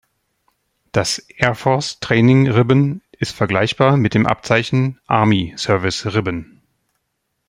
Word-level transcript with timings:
Das 0.93 1.19
Air 1.19 1.53
Force 1.53 1.99
Training 1.99 2.47
Ribbon 2.49 3.03
ist 3.19 3.35
vergleichbar 3.35 3.97
mit 3.97 4.15
dem 4.15 4.25
Abzeichen 4.25 4.99
Army 5.05 5.53
Service 5.57 6.07
Ribbon. 6.15 6.63